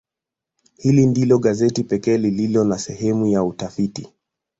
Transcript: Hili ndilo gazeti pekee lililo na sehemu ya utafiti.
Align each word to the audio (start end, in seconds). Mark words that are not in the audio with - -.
Hili 0.77 1.05
ndilo 1.05 1.37
gazeti 1.39 1.83
pekee 1.83 2.17
lililo 2.17 2.63
na 2.63 2.77
sehemu 2.79 3.27
ya 3.27 3.43
utafiti. 3.43 4.09